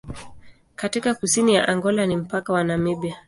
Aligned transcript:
Katika 0.75 1.15
kusini 1.15 1.55
ya 1.55 1.67
Angola 1.67 2.05
ni 2.05 2.17
mpaka 2.17 2.53
na 2.53 2.63
Namibia. 2.63 3.17